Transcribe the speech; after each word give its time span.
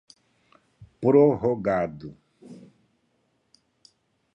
prorrogado 0.99 2.17